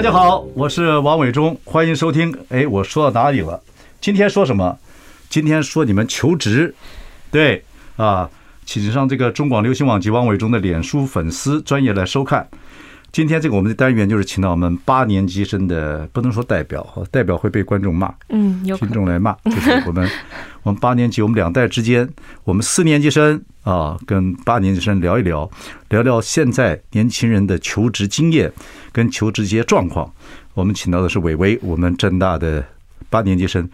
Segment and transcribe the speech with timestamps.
[0.00, 2.34] 大家好，我是王伟忠，欢迎收听。
[2.48, 3.60] 哎，我说到哪里了？
[4.00, 4.78] 今天说什么？
[5.28, 6.74] 今天说你们求职，
[7.30, 7.62] 对
[7.96, 8.26] 啊，
[8.64, 12.48] 请上这个中广流行网及王伟忠的脸书粉丝专业来收看。
[13.12, 20.08] 今天这个我们的单元就是请到我们八年级生的，不能说代表，代表会被观众骂，嗯，有听众来骂， 就是我们
[20.62, 22.08] 我们八年级，我们两代之间，
[22.44, 25.50] 我们四年级生啊，跟八年级生聊一聊，
[25.88, 28.52] 聊聊现在年轻人的求职经验
[28.92, 30.08] 跟求职一些状况。
[30.54, 32.64] 我们请到的是伟伟，我们郑大的
[33.08, 33.68] 八年级生，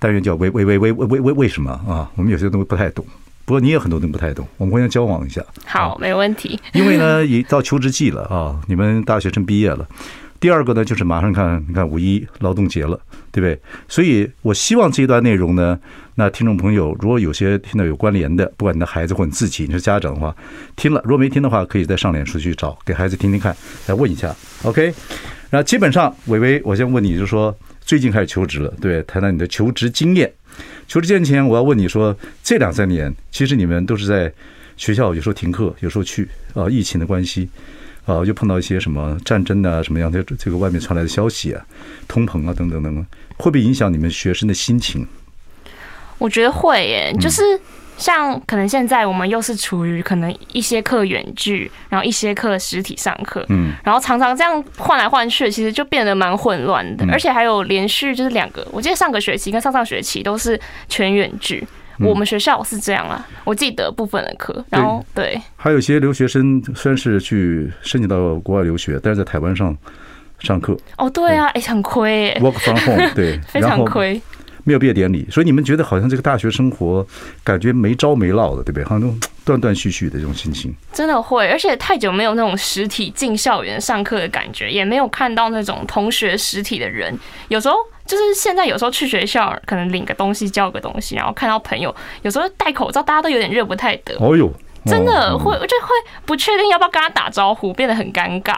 [0.00, 2.10] 单元叫伟伟伟伟伟伟伟为什么啊？
[2.16, 3.04] 我们有些东西不太懂。
[3.50, 5.44] 不过你也很多东西不太懂，我们互相交往一下。
[5.66, 6.56] 好，没问题。
[6.72, 9.84] 因为呢，也到求职季了啊，你们大学生毕业了。
[10.38, 12.96] 第二个呢，就是马上看，你看五一劳动节了，
[13.32, 13.60] 对不对？
[13.88, 15.76] 所以我希望这一段内容呢，
[16.14, 20.32] 那听众朋友如果有些听到有关联的，不管你的孩子或你自己，你是家长的话，
[20.76, 23.56] 听了；如果没听的话，可以再上脸书去找，给孩子听听看，
[23.88, 24.32] 来问一下。
[24.62, 24.94] OK，
[25.50, 27.52] 然后基本上，伟伟，我先问你，就是说
[27.90, 30.32] 最近开始求职了，对，谈谈你的求职经验。
[30.86, 34.32] 求职见前，我要问你说，这两三年其实你们都是在
[34.76, 37.48] 学校，有时候停课，有时候去啊，疫情的关系
[38.04, 41.66] 啊，又碰到一些什么战争啊，什么样的这个外面传来的消息啊，
[42.06, 43.04] 通膨啊等等等等，
[43.36, 45.04] 会不会影响你们学生的心情？
[46.18, 47.42] 我觉得会耶，就是。
[48.00, 60.58] 像可能现在我们又是处于可能一些课远距，然后一些课实体上课，嗯，然后常常这样换来换去，其实就变得蛮混乱的，而且还有连续就是两个，我记得上个学期跟上上学期都是
[60.88, 61.62] 全远距，
[61.98, 69.76] 我们学校是这样啊，我记得部分的课，然后对，还有一些留学生虽然是去申请到国外留学，但是在台湾上
[70.38, 74.18] 上课，哦，对啊，哎，很亏，work from home，对， 非常亏。
[74.64, 77.06] 没有毕业典礼，所以你们觉得好像这个大学生活
[77.42, 78.84] 感觉没着没落的，对不对？
[78.84, 87.16] 好像那种断断续续的这种心情，真的会，而且太久没有那种实体进校园上课的感觉，也没有看到那种同学实体的人。
[87.48, 87.76] 有时候
[88.06, 94.14] 就是现在，有时候去学校可能领个东西，交个东西，然后看到朋友，有时候戴口罩，大家都有点认不太得。
[94.18, 94.52] 哦呦，
[94.86, 95.88] 真的会，我就会
[96.24, 98.56] 不确定要不要跟他打招呼，变得很尴尬。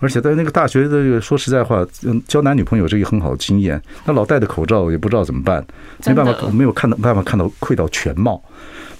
[0.00, 3.80] 而且在那个大学的这个，说实在话，嗯，交男女朋友是一个很好的经验。
[4.04, 5.64] 那老戴着口罩也不知道怎么办，
[6.06, 8.42] 没办法，没有看到办法看到窥到全貌。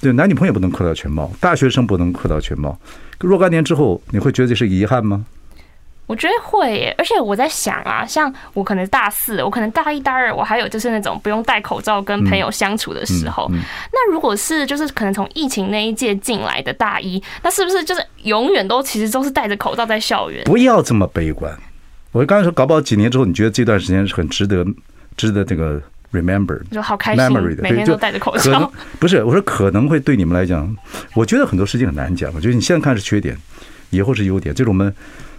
[0.00, 2.78] 对，男女朋友不能窥到全貌，大学生不能窥到全貌。
[3.20, 5.24] 若干年之后，你会觉得这是遗憾吗？
[6.08, 13.46] 我觉得会耶，而且我在想啊，像我可能大四，我可能大一、大二，我还有就是那种不用戴口罩跟朋友相处的时候。
[13.92, 20.42] 那如果是就是可能从疫情那一届进来的大一，那是不是就是永远都其实都是戴着口罩在校园？
[20.44, 21.54] 不要这么悲观。
[22.12, 24.64] 我刚才说，搞不好几年之后，你觉得这段时间是很值得、
[25.14, 25.78] 值得这个
[26.10, 28.72] remember，就好开心，每天都戴着口罩。
[28.98, 30.74] 不是，我说可能会对你们来讲，
[31.12, 32.32] 我觉得很多事情很难讲。
[32.34, 33.36] 我觉得你现在看是缺点，
[33.90, 34.54] 以后是优点。
[34.54, 34.90] 就是我们。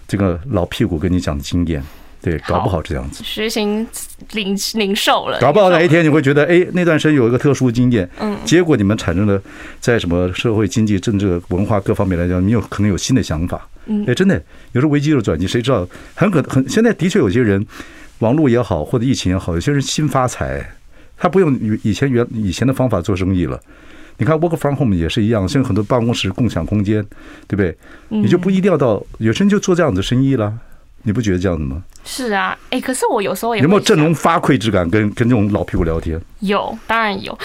[0.10, 1.82] 这个老屁股跟你讲的经验，
[2.20, 3.88] 对，搞不好这样子，实行
[4.32, 9.40] 零零售了，搞不好哪一天你会觉得，哎，那段时间有一个特殊经验，嗯，结果你们产生了
[9.80, 15.88] 在什么社会、经济、政治、文化各方面来讲，你有可能有新的想法，嗯，哎，真的，有时候危机就是转机，谁知道？
[16.16, 17.64] 很可很，现在的确有些人，
[18.18, 20.68] 网络也好，或者疫情也好，有些人新发财，
[21.16, 23.62] 他不用以前原以前的方法做生意了。
[24.20, 27.02] 你看，work from home 也是一样，现在很多办公室共享空间，
[27.48, 27.76] 对不对？
[28.10, 30.54] 你就不一定要到，有些人就做这样的生意了。
[31.04, 31.84] 你不觉得这样子吗？
[32.04, 34.90] 是啊，哎，可是我有时候也有没有振聋发聩之感？
[34.90, 37.38] 跟跟这种老屁股聊天，有，当然有。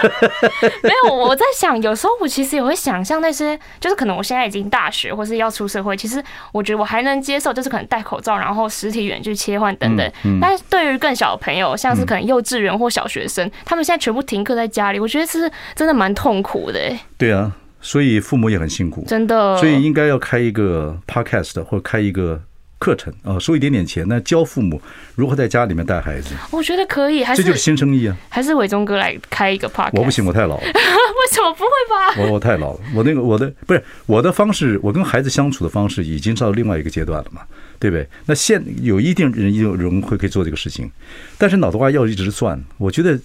[0.82, 10.12] 没有，我在想，有时候我其实也会想象那些，就是可能我现在已经大学或是要出社会，其实我觉得我还能接受，就是可能戴口罩，然后实体远距切换等等。
[10.40, 16.80] 但是对于更小的朋友，像是可能幼稚园或小学生，他们现在全部停课在家里，我觉得是真的蛮痛苦的。
[17.16, 19.56] 对啊，所以父母也很辛苦，真的。
[19.58, 22.40] 所以应该要开一个 podcast 或开一个。
[22.84, 24.78] 课程啊，收一点点钱，那教父母
[25.14, 28.14] 如何在家里面带孩子，我觉得可以，还是这就是新生意啊？
[28.28, 29.92] 还是伟忠哥来开一个 podcast？
[29.94, 30.62] 我不行，我太老了。
[30.66, 32.22] 为什么不会吧？
[32.22, 37.40] 我我太老了，我那个我的不是我的方式，我跟孩子相处的方式已经到另外一个阶段了嘛，
[37.78, 38.06] 对不对？
[38.26, 40.90] 那现有一定人有人会可以做这个事情，
[41.38, 43.18] 但是脑袋瓜要一直算，我觉得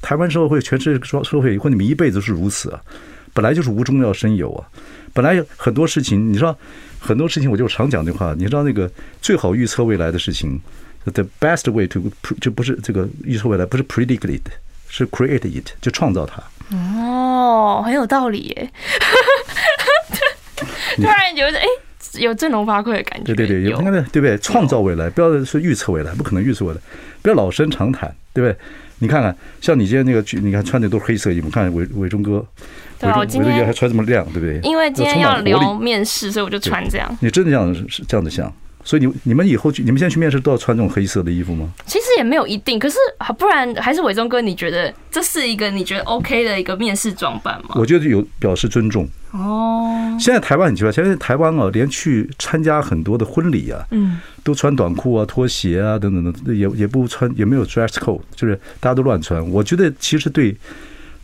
[0.00, 2.80] 台湾社会、全世界社会，或者你们一辈子是如此啊，
[3.34, 4.64] 本来就是无中要生有啊，
[5.12, 6.56] 本来有很多事情，你知道。
[7.02, 8.88] 很多事情我就常讲的话，你知道那个
[9.22, 10.60] 最好预测未来的事情
[11.10, 12.12] ，The best way to
[12.42, 14.42] 就不是这个预测未来，不是 predict it，
[14.86, 16.42] 是 create it，就创造它。
[16.76, 18.70] 哦，很有道理耶！
[20.96, 21.64] 突然觉得哎，
[22.18, 23.32] 有振聋发聩的感觉。
[23.32, 24.36] 对对对，有那个对不对？
[24.36, 26.80] 创造未来，不要说预测未来，不可能预测未来。
[27.22, 28.54] 不要老生常谈，对不对？
[28.98, 32.44] 你看看，像你今天那个，你看穿的都是黑色衣服，看伟伟忠哥，
[33.00, 34.60] 对，我今天还穿这么亮，对不对？
[34.62, 37.18] 因为今天要聊面试，所以我就穿这样。
[37.20, 38.52] 你真的这样是这样子想？
[38.82, 41.68] 所以你你们以后去，你们现在去面试都要穿这种黑色的衣服吗？
[41.84, 42.96] 其实也没有一定，可是
[43.38, 47.74] 不然还是伟忠哥，你觉得这是一个你觉得 OK 的一个面试装扮吗？
[47.74, 50.16] 我觉得有表示尊重哦。
[50.18, 59.46] 现在台湾很奇怪，现在台湾啊，连去参加很多的婚礼啊，嗯，都穿短裤啊、拖鞋啊等等等，也也不穿，也没有 dress code，就是大家都乱穿。
[59.50, 60.56] 我觉得其实对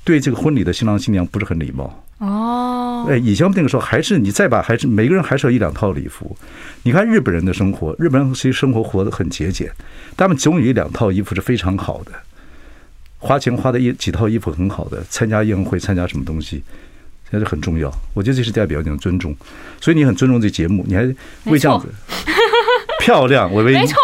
[0.06, 2.05] 对这个婚礼的新郎新娘不是很礼貌。
[2.19, 6.37] 哦，哎，以前那个时候还是你再把还是每个人还是要一两套礼服。
[6.85, 9.69] 你看日本人的生活，日本人其实生活活得很节俭，
[10.17, 12.12] 他们总有一两套衣服是非常好的，
[13.19, 16.62] 花钱花的一几套衣服很好的，参加宴会参加什么东西，
[17.29, 17.93] 这是很重要。
[18.14, 19.35] 我觉得这是代表一种尊重，
[19.81, 21.03] 所以你很尊重这节目，你还
[21.47, 21.88] 为这样子
[23.00, 23.97] 漂亮，我没错。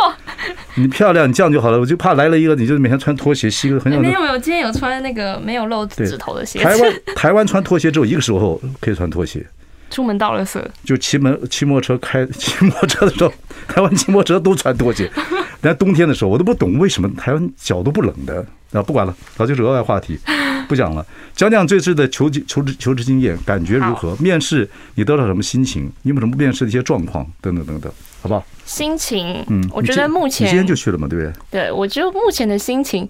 [0.75, 1.79] 你漂亮，你这样就好了。
[1.79, 3.91] 我就怕来了一个，你就每天穿拖鞋，膝个很。
[3.93, 6.65] 没有没有，今天有穿那个没有露指头的鞋子。
[6.65, 9.47] 台湾台湾穿拖鞋只有一个时候可以穿拖鞋，
[9.91, 10.67] 出门到了色。
[10.85, 13.33] 就骑门骑摩托车开 骑摩托车的时候，
[13.69, 15.11] 台湾骑摩托车都穿拖鞋。
[15.61, 18.45] 但冬天的时候，我都不懂为什么台湾脚都不冷的。
[18.73, 20.19] 啊，不管了，好，就是额外话题，
[20.67, 21.05] 不讲了。
[21.37, 24.17] 讲讲这次的求职求职求职经验，感觉如何？
[24.17, 25.93] 面试你得到什么心情？
[26.01, 27.27] 你有什么面试的一些状况？
[27.43, 27.93] 等等等等，
[28.23, 28.43] 好不好？
[28.65, 31.33] 心情，嗯，我觉得目前你今天就去了嘛，对不对？
[31.51, 33.07] 对，我就目前的心情，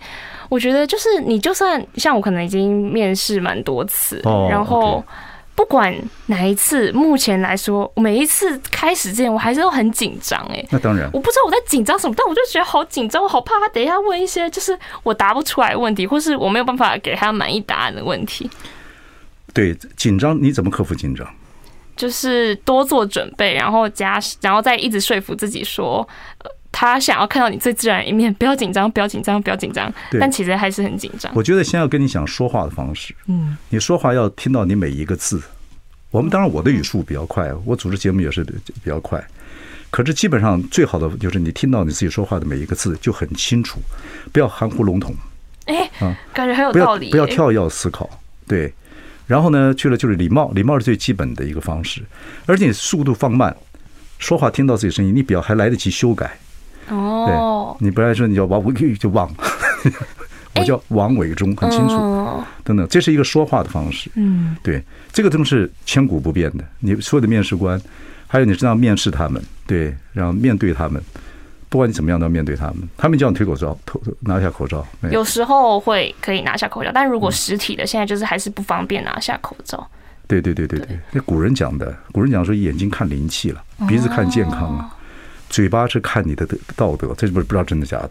[0.49, 5.05] 我觉得就是你就算像我可能已经面试蛮多次，哦，然后
[5.55, 5.95] 不管
[6.27, 18.51] 哪一次，目前来说，每一次开始之前，我还是都很紧张，哎，那当然，我不知道我在紧张什么，但我就觉得好紧张，我好怕他等一下问一些就是我答不出来的问题，或是我没有办法给他满意答案的问题。
[19.53, 21.29] 对，紧张你怎么克服紧张？
[21.97, 26.07] 就是多做准备，然后加，然后再一直说服自己说，
[26.39, 29.93] 呃，他想要看到你最自然的一面，不要紧张，不要紧张，不要紧张。
[30.19, 31.31] 但其实还是很紧张。
[31.35, 35.41] 我觉得先要跟你讲说话的方式，嗯，你说话要听到你每一个字。
[36.11, 39.23] 我们当然我的语速比较快，我组织节目也是比较快，
[39.91, 43.81] 可是基本上最好的就是你听到你自己说话的每一个字就很清楚，
[44.33, 45.15] 不要含糊笼统。
[45.67, 45.91] 哎，
[46.33, 47.11] 感觉很有道理。
[47.11, 48.11] 不要跳跃思考，
[48.47, 48.73] 对。
[49.33, 52.03] 然后呢，去了就是礼貌，礼貌是最基本的一个方式，
[52.45, 53.57] 而且你速度放慢，
[54.19, 56.39] 说话听到自己声音，你表还来得及修改。
[56.91, 59.37] 哦，对你不然说你叫王伟就忘了，
[60.57, 61.97] 我叫王伟忠，很清楚。
[62.63, 64.11] 等等，这是一个说话的方式。
[64.17, 64.85] 嗯，对，
[65.15, 66.65] 这个都是千古不变的。
[66.81, 67.81] 你所有的面试官，
[68.27, 71.03] 还有你这样面试他们，对，然后面对他们。
[71.73, 74.87] 不管你怎么样都要面对他们，他们叫你推口罩，脱拿下口罩。
[75.11, 79.89] 有时候会可以拿下口罩，但如果实体的，现在就是还是不方便拿下口罩。
[80.27, 84.95] 对对对对对，那古人讲的，古人讲说眼睛看灵气了，鼻子看健康啊，
[85.49, 86.47] 嘴巴是看你的
[86.77, 88.11] 道德，这不是不知道真的假的？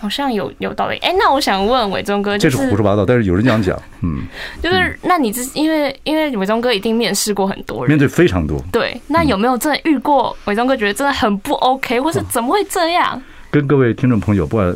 [0.00, 4.22] 好像有有道理，哎，那我想问伟忠哥，这是胡说八道，但是有人这样讲， 嗯，
[4.62, 13.20] 就是那你这因为因为伟忠哥一定面试过很多人，面对非常多，对，那有没有真的遇过伟忠哥觉得真的很不 OK，或是怎么会这样？
[13.50, 14.74] 跟各位听众朋友，不管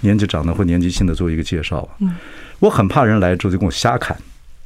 [0.00, 1.88] 年纪长的或年纪轻的，做一个介绍。
[1.98, 2.14] 嗯，
[2.60, 4.16] 我很怕人来之后就跟我瞎侃，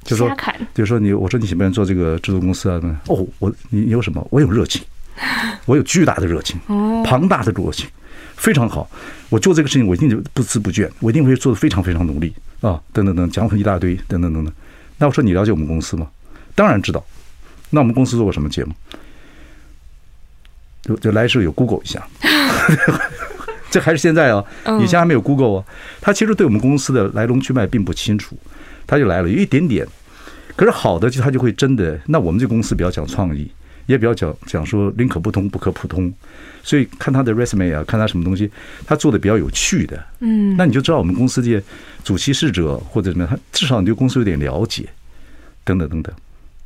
[0.05, 0.31] 就说，
[0.75, 2.81] 就说你，我说你喜欢做这个制作公司啊？
[3.09, 4.27] 哦，我你有什么？
[4.31, 4.83] 我有热情，
[5.67, 6.59] 我有巨大的热情，
[7.05, 7.89] 庞大的热情。
[8.37, 8.89] 非常好，
[9.29, 12.81] 我做这个事情，我一定就不孜不倦，我一定会做的非常非常努力啊！
[12.93, 14.53] 等等等，讲了一大堆，等等等等。
[14.99, 16.09] 那我说你了解我们公司吗？
[16.55, 17.05] 当然知道。
[17.71, 18.73] 那我们公司做过什么节目？
[20.83, 22.07] 就就来时候有 Google 一下，
[23.71, 24.45] 这还是现在啊，
[24.81, 25.65] 以前还没有 Google 啊。
[26.01, 28.39] 他其实对我们公司的来龙去脉并不清楚，
[28.87, 29.85] 他就来了，有一点点。
[30.55, 31.99] 可是好的，就他就会真的。
[32.07, 33.51] 那我们这公司比较讲创意，
[33.87, 36.13] 也比较讲讲说宁可不通不可普通。
[36.63, 38.51] 所以看他的 resume 啊，看他什么东西，
[38.85, 41.63] 他做的比较有趣的，嗯，那你就知道我们公司这些
[42.03, 44.85] 主其事者或者什么，他至少你对公司有点了解，
[45.63, 46.13] 等等等等。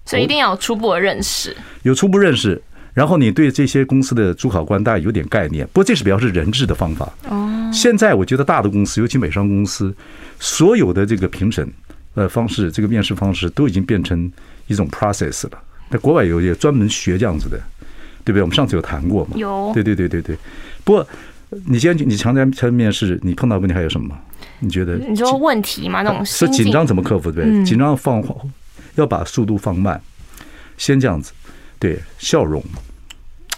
[0.07, 2.61] 所以一定要有初步的认识，有初步认识，
[2.95, 5.67] 然后你对这些公司的主考官大概有点概念。
[5.67, 7.13] 不过这是比较是人治的方法。
[7.29, 9.95] 哦，现在我觉得大的公司，尤其美商公司，
[10.39, 11.71] 所有的这个评审
[12.15, 14.33] 呃方式，这个面试方式都已经变成
[14.67, 15.63] 一种 process 了。
[15.91, 17.61] 在国外有也专门学这样子的。
[18.23, 18.43] 对不对？
[18.43, 19.31] 我们上次有谈过嘛？
[19.35, 19.71] 有。
[19.73, 20.37] 对对对对对。
[20.85, 21.09] 不过，
[21.67, 24.15] 你今天你常在常面试，你碰到问题还有什么？
[24.59, 24.97] 你觉得？
[24.97, 26.03] 你说问题嘛？
[26.03, 27.33] 那种是紧张怎么克服？
[27.33, 27.65] 对不对？
[27.65, 28.23] 紧张放，
[28.97, 29.99] 要把速度放慢。
[30.77, 31.33] 先这样子，
[31.79, 32.63] 对，笑容，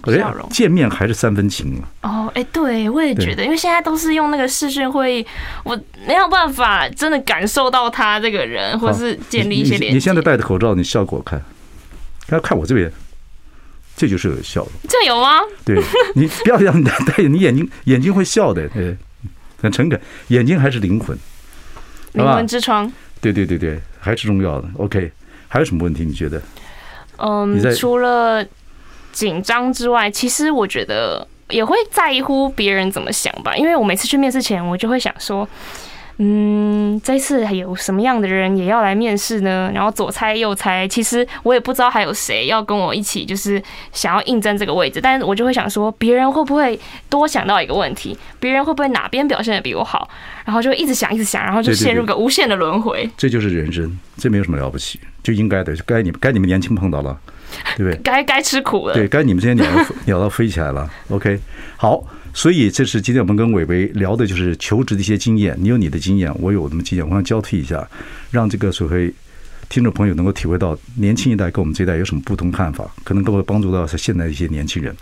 [0.07, 2.29] 笑容，见面还是三分情啊。
[2.29, 5.27] 哦，哎，对，我也觉得，因为现在都是用那个视讯会议，
[5.65, 9.95] 我没有办法真的感受到他这个人，或是建立一些联系。
[9.95, 11.43] 你现在戴着口罩，你笑给我看，
[12.27, 12.91] 看看我这边，
[13.97, 14.73] 这就是有笑容。
[14.89, 15.41] 这有吗？
[15.65, 15.83] 对，
[16.15, 18.97] 你不要让你戴，你眼睛眼睛会笑的，对，
[19.61, 21.17] 很诚恳，眼睛还是灵魂，
[22.13, 22.91] 灵魂之窗。
[23.21, 24.69] 对对对对，还是重要的。
[24.79, 25.13] OK，
[25.49, 26.05] 还有什么问题？
[26.05, 26.41] 你觉得？
[27.19, 28.45] 嗯，除了
[29.13, 33.55] 紧张之外，其实我觉得也会在乎别人怎么想吧。
[33.57, 35.49] 因为我每次去面试前，我就会想说。
[36.19, 39.71] 嗯，这次还有什么样的人也要来面试呢？
[39.75, 43.61] 然后左猜右猜，其实我也不知道还有谁要跟我一起，就是
[43.93, 45.01] 想要应征这个位置。
[45.01, 46.79] 但是我就会想说，别人会不会
[47.09, 48.17] 多想到一个问题？
[48.39, 50.09] 别人会不会哪边表现的比我好？
[50.45, 53.09] 然后就一直想，一直想，然后就陷入个无限的轮回。
[53.17, 57.19] 这就是人生，这没有什么了不起，就应该的，就该你们该你们年轻碰到了，
[57.77, 57.97] 对不对？
[58.05, 59.67] 该该吃苦了，对，该你们这些鸟
[60.07, 60.89] 鸟都飞起来了。
[61.09, 61.41] OK，
[61.77, 62.05] 好。
[62.35, 65.57] 所以，这是今天我们跟伟伟聊的，就是求职的一些经验。
[65.61, 67.87] 你有你的经验，我有我的经验，我想交替一下，
[68.31, 69.13] 让这个所谓
[69.69, 74.95] 听众朋友能够体会到年轻一代跟我们这一代有什么不同看法，可能都会帮助到现在的一些年轻人。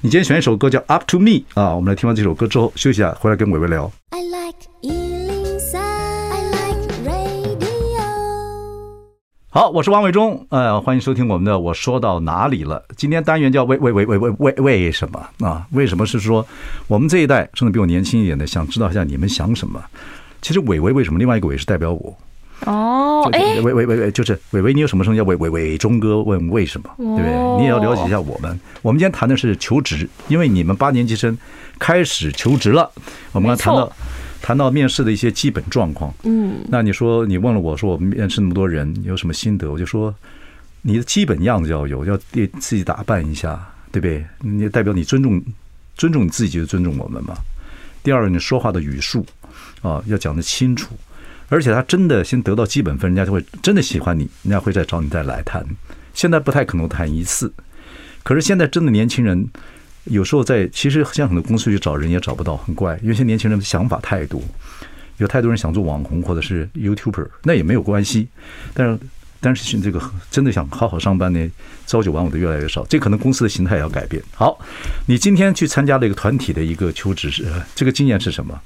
[0.00, 3.90] 你今天选一首歌叫《Up to Me》啊，我们来听完这首歌之后休息一下，回来跟伟伟聊。
[4.10, 5.15] I like
[9.56, 12.78] 好，我是王伟忠，呃，欢迎收听我们的《我说到哪里了》。
[12.94, 15.66] 今天单元叫为为为为为为为什么啊？
[15.70, 16.46] 为什么是说
[16.86, 19.82] 我们这一代甚至比我年轻一点的，想知道一下你们想什么？
[20.42, 21.18] 其实伟伟为什么？
[21.18, 22.14] 另外一个伟是代表我
[22.66, 26.20] 哦，哎，伟伟伟伟就是伟伟，你有什么声音叫伟伟伟忠哥？
[26.20, 26.90] 问为什么？
[26.98, 27.56] 对不对？
[27.56, 28.60] 你也要了解一下我们。
[28.82, 31.34] 我们今天谈的是求职，因为你们八年级生
[31.78, 32.90] 开始求职了。
[33.32, 33.90] 我们刚谈到。
[34.42, 39.70] 谈到面试的一些基本状况，嗯，那你说你问了我说我们面试那么多人有什么心得？
[39.70, 40.14] 我就说
[40.82, 44.24] 你的基本样子要有，要对自己打扮一下，对不对？
[44.40, 45.42] 你代表你尊重
[45.96, 47.34] 尊重你自己，就尊重我们嘛。
[48.02, 49.26] 第二个，你说话的语速
[49.82, 50.94] 啊要讲得清楚，
[51.48, 55.66] 而且他真的先得到基本分，人家就会真的喜欢你，人家会再找你再来谈。
[56.14, 57.52] 现在不太可能谈一次，
[58.22, 59.48] 可是现在真的年轻人。
[60.06, 62.98] 有时候在其实像很多公司去找人也找不到，很怪。
[63.02, 64.40] 因为现在年轻人的想法太多，
[65.18, 68.28] 有太多人想做网红或者是 YouTuber，那也没有关系。
[68.72, 68.98] 但是
[69.40, 71.50] 但是这个真的想好好上班呢，
[71.86, 72.84] 朝九晚五的越来越少。
[72.86, 74.22] 这可能公司的形态要改变。
[74.34, 74.58] 好，
[75.06, 77.44] 你今天去参加了一个团体的一个求职，
[77.74, 78.58] 这个经验是什么？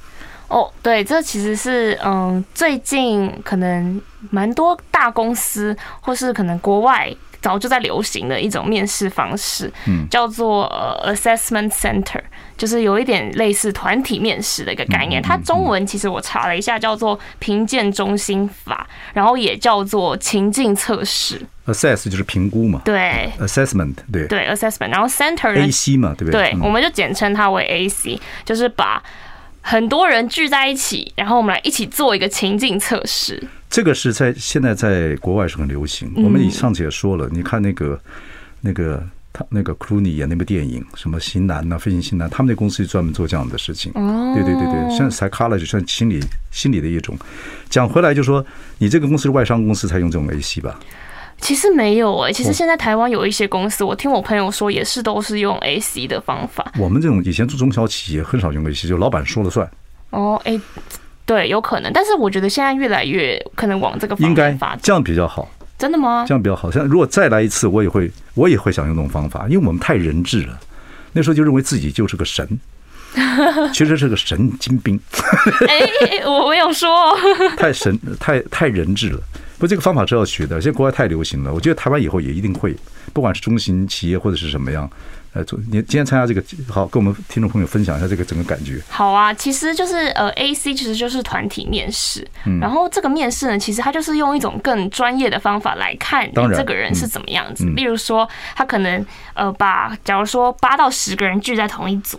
[0.49, 7.14] 哦，对，这其实是嗯，最近可能蛮多大公司或是可能国外。
[7.40, 12.20] 早就在流行的一种面试方式，嗯叫做呃 assessment center，
[12.56, 15.23] 就是有一点类似团体面试的一个概念。
[15.23, 21.40] 它中文其实我查了一下，叫做评鉴中心法，然后也叫做情境测试。
[21.66, 26.50] assess 就是评估嘛，对，assessment 对对 assessment，然后 center AC 嘛，对不对？
[26.50, 29.00] 对，我们就简称它为 AC，就是把
[29.61, 33.43] 很多人聚在一起，然后我们来一起做一个情境测试。
[33.69, 36.12] 这个是在现在在国外是很流行。
[36.17, 38.00] 我们上次也说了，你看那个
[38.62, 39.00] 那个
[39.33, 43.93] 他那个库鲁尼演那部电影，什么型男呐、飞行型男，他们那公司就专门做这样的事情。
[43.95, 47.17] 哦对对对对，像 psychology 算心理心理的一种。
[47.69, 48.45] 讲回来就说，
[48.79, 50.81] 你这个公司是外商公司才用这种 AC 吧？
[51.40, 56.73] 其实没有哎，其实现在台湾有一些公司，我听我朋友说也是都是用 AC 的方法。
[56.78, 59.68] 我们这种以前做中小企业很少用 AC，就老板说了算。
[60.11, 60.61] 哦，哎。
[61.26, 65.49] 对，有可能，但是我觉得现在越来越可能往这个方向发展，这样比较好。
[65.78, 66.25] 真的吗？
[66.26, 66.68] 这样比较好。
[66.68, 70.59] 像如果再来一次，我也会，我也会想用这种方法，因为我们太人质了。
[71.12, 72.59] 那时候就认为自己就是个神，
[73.73, 74.99] 其实是个神经病。
[75.68, 77.16] 哎，我没有说。
[77.56, 79.20] 太神，太太人质了。
[79.61, 80.59] 不，这个方法是要学的。
[80.61, 82.75] 现在国外太流行了，我觉得台湾以后也一定会，
[83.12, 84.90] 不管是中型企业或者是什么样。
[85.33, 88.81] 呃，做你今天参加这个，好，跟我们听众朋友分享一下这个整个感觉。
[88.88, 92.26] 好啊，其实就是呃，AC 其实就是团体面试，
[92.61, 97.64] 然后这个面试呢，其实它就是用一种更专业的方法来看你这个人是怎么样子。
[97.76, 102.19] 例如说，他可能呃，把假如说八到十个人聚在同一组。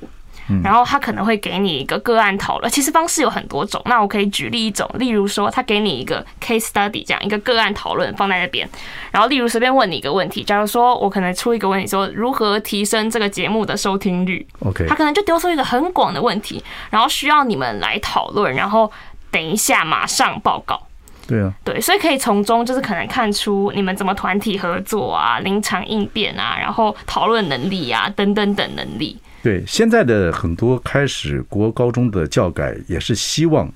[0.63, 3.81] 然后他可能会给你一个个案讨论，其实方式有很多种。
[3.85, 8.67] 那我可以举例一种，例如说他给你一个 case study，这样一个个案讨论放在那边。
[9.11, 18.91] 然后例如随便问你一个问题，假如说我可能出一个问题说如何提升这个节目的收听率，OK，他可能就丢出一个很广的问题，然后需要你们来讨论，然后
[19.29, 20.81] 等一下马上报告。
[21.27, 29.17] 对啊，对，所以可以从中就是可能看出你们怎么团体合作啊、临场应变啊，然后讨论能力啊等等等能力。
[29.43, 33.67] 对，现在的很多开始国高中的教改也是希望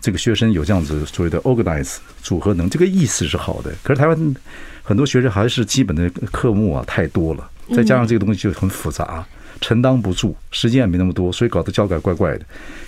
[0.00, 3.70] 这个学生有这样子所谓的 organize 组合能，这个意思是好的。
[3.82, 4.34] 可是台湾
[4.82, 9.24] 很多学生还是基本的科目啊太多了，再加上这个东西就很复杂，
[9.60, 12.44] 承担不住，时间也没那么多，所以搞得教改怪怪的。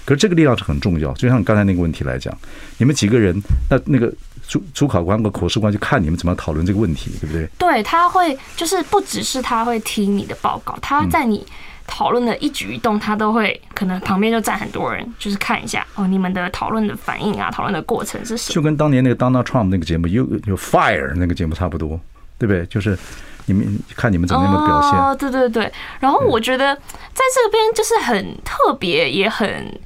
[0.07, 2.37] 可是这个力量是很重要，就像刚才那个问题来讲，
[2.79, 3.39] 你们几个人，
[3.71, 4.13] 那那个
[4.49, 7.47] 主主考官和口试官就看你们怎么讨论这个问题，对不对？
[7.59, 11.47] 对，他会就是不只是他会听你的报告，他在你。
[11.87, 18.55] 讨论的一举一动，他都会可能旁边就站很多人，就是看一下哦，你们的讨论的反应啊，讨论的过程是什么？
[18.55, 22.01] 就跟当年那个 Donald Trump 那个节目有有 Fire 那个节目差不多，
[22.39, 22.65] 对不对？
[22.67, 22.99] 就是
[23.47, 24.91] 你们看你们怎么样的表现。
[24.99, 25.73] 哦，对对对。
[26.01, 29.79] 然后我觉得在这边就是很特别，也很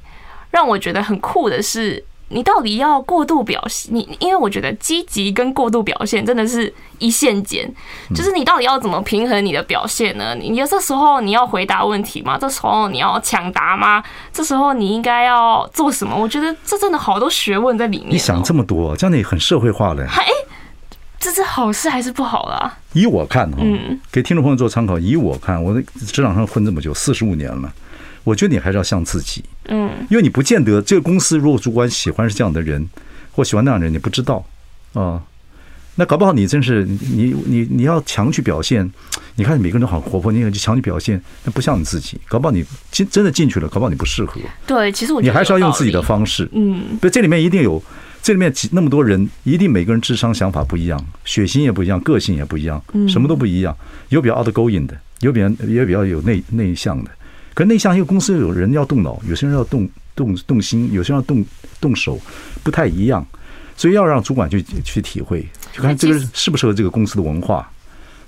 [0.51, 2.03] 让我觉得很酷的是。
[2.29, 3.93] 你到底要过度表现？
[3.93, 7.67] 你因为我觉得积极跟过度表现真的是一线间，
[8.15, 10.35] 就是你到底要怎么平衡你的表现呢？
[10.35, 12.37] 你有这时候你要回答问题吗？
[12.39, 14.03] 这时候你要抢答吗？
[14.31, 16.15] 这时候你应该要做什么？
[16.15, 18.11] 我觉得这真的好多学问在里面。
[18.11, 20.05] 你想这么多，这样你很社会化了。
[20.05, 20.25] 哎，
[21.19, 22.77] 这是好事还是不好啦？
[22.93, 24.99] 以我看，嗯，给听众朋友做参考。
[24.99, 27.71] 以我看，我在职场上混这么久，四十五年了。
[28.29, 32.87] 我觉得你还是要像自己，嗯，因为你不见得这个公司如果主管喜欢是这样的人，
[33.31, 34.45] 或喜欢那样的人，你不知道
[34.93, 35.23] 啊。
[35.95, 38.87] 那搞不好你真是你你你要强去表现，
[39.35, 42.21] 你看每个人都好活泼，你就强去表现，那不像你自己。
[42.27, 44.39] 搞不好你进真的进去了，搞不好你不适合。
[44.67, 47.81] 对，其实我你还是要用自己的方式，嗯，对，这里面一定有，
[48.21, 53.75] 这里面那么多人，一定每个人智商想法不一样，血型也不一样，个性也不一样，什么都不一样，
[54.09, 57.11] 有比较 outgoing 的，有比较也比较有内内向的。
[57.59, 59.85] 可内向一个公司有人要动脑，有些人要动
[60.15, 61.45] 动动心，有些人要动
[61.81, 62.17] 动手，
[62.63, 63.25] 不太一样，
[63.75, 67.69] 所以要让主管去去体会，就看这个适不适合这个公司的文化，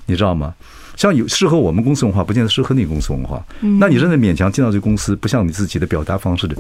[0.06, 0.54] 你知道吗？
[0.98, 3.42] 像有适合我们公司文化，不见得适合那个公司文化。
[3.80, 6.54] 那你真的勉强进到这个公司，不像你自己的表达方式的，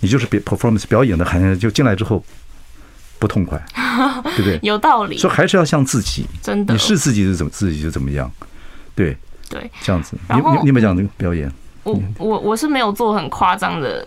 [0.00, 2.24] 你就是表 performance 表演的，好像就进来之后
[3.18, 3.62] 不痛快，
[4.34, 4.58] 对不对？
[4.62, 5.18] 有道理。
[5.18, 8.32] 所以还是要像自己，真的，你是自己就怎么自己就怎么样，
[8.94, 9.14] 对
[9.50, 10.16] 对，这样子。
[10.30, 11.52] 你你你们讲这个表演。
[11.86, 14.06] 我我我是没有做很夸张的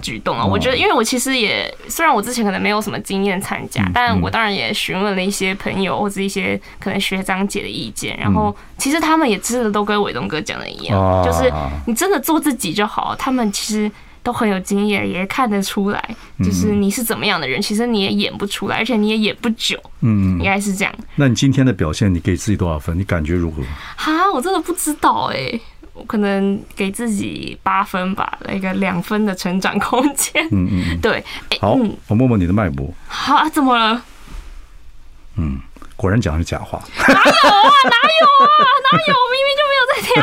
[0.00, 11.52] 举动啊，我觉得，因为我其实也虽然我之前可能没有什么经验参加，但我当然也询问了一些朋友或者一些可能学长姐的意见，然后其实他们也真的都跟伟东哥讲的一样，就是
[11.86, 13.90] 你真的做自己就好，他们其实
[14.22, 16.02] 都很有经验，也看得出来，
[16.42, 20.94] 就是你是怎么样的人，其实你也演不出来，而且你也演不久，嗯，应该是这样。
[21.16, 22.98] 那你今天的表现，你给自己多少分？
[22.98, 23.62] 你感觉如何？
[23.96, 25.60] 哈，我真的不知道哎。
[26.00, 30.42] 我可能给自己八分吧，那个两分的成长空间。
[30.50, 31.22] 嗯嗯， 对。
[31.60, 31.76] 好，
[32.08, 32.90] 我摸摸你的脉搏。
[33.06, 34.02] 好，怎么了？
[35.36, 35.60] 嗯，
[35.94, 36.82] 果然讲的是假话。
[36.96, 37.76] 哪有啊？
[37.84, 38.48] 哪有啊？
[38.90, 39.14] 哪有？
[39.30, 40.16] 明明就没有在跳。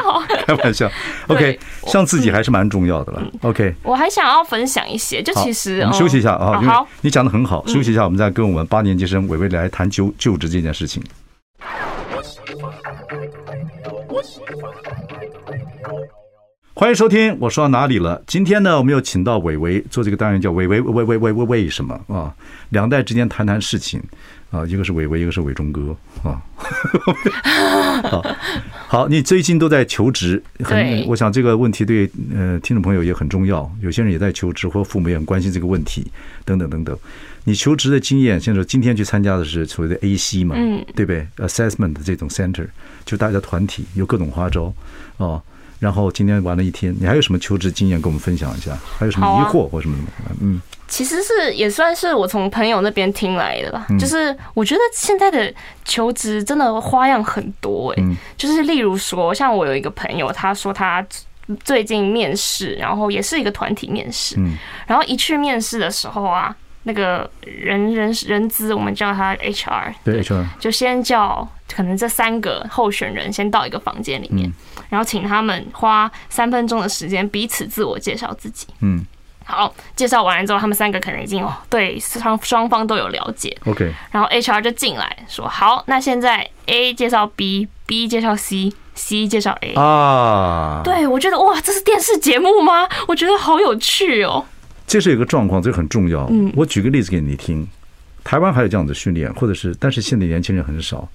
[0.58, 0.90] 开玩笑。
[1.28, 3.22] OK，像自己还是蛮重要的了。
[3.42, 6.60] OK，我还想要分享一些，就其实我们休息一下啊。
[6.62, 11.04] 好，你讲的很好，休息一下，我们再跟我们八年级生伟伟来谈就就职这件事情。
[16.74, 18.22] 欢迎收听，我说到哪里了？
[18.28, 22.32] 今天呢，我们又请到伟伟做这个单元，叫伟伟伟伟伟伟为什么啊？
[22.70, 24.00] 两代之间谈谈事情
[24.52, 26.40] 啊，一个是伟伟，一个是伟忠哥啊。
[28.04, 28.24] 好，
[28.88, 33.68] 好，你最近都在求职，很，我想这个问题对呃听众朋友也很重要。
[33.82, 36.06] 有些人也在求职，或父母也很关心这个问题，
[36.46, 36.96] 等等等等。
[37.46, 42.68] 你求职的经验，现在今天去参加的是所谓的 AC 嘛，嗯，对不对？Assessment 的这种 Center，
[43.04, 44.72] 就大家团体有各种花招
[45.18, 45.42] 哦。
[45.80, 48.78] 然后今天玩了一天，你还有什么求职经验跟我们分享一下？
[48.98, 50.38] 还有什么疑惑或什么什么？
[50.42, 53.86] 嗯，其实是也算是我从朋友那边听来的吧。
[54.00, 55.54] 就是我觉得现在的
[55.86, 58.04] 求职真的花样很多哎。
[58.36, 61.06] 就是例如说，像我有一个朋友，他说他
[61.64, 64.36] 最近面试，然后也是一个团体面试。
[64.40, 64.58] 嗯。
[64.88, 66.56] 然后一去面试的时候啊，
[66.88, 71.46] 那个人人人资，我们叫他 HR，对 HR，就先叫
[71.76, 74.50] 可能这三个候选人先到一个房间里面。
[74.90, 78.66] 然后请他们花三分钟的时间彼此自我介绍自己。
[78.80, 79.06] 嗯，
[79.44, 83.56] 好，介绍完了之后，他们三个可能已经哦对双双方都有了解。
[83.66, 92.88] OK，然后 HR 就进来说：“好，那现在 A 介绍 B，B 介绍 C，C 介绍 A。”啊，对，我觉得哇，这是电视节目吗？
[93.10, 94.46] 我觉得好有趣哦。
[94.88, 96.26] 这是一个状况，这个很重要。
[96.32, 97.68] 嗯，我举个例子给你听。
[98.24, 101.08] 台湾还有这样的训练，或者是，但是现在年轻人很少。